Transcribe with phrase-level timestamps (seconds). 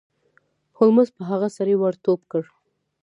[0.77, 2.43] هولمز په هغه سړي ور ټوپ کړ.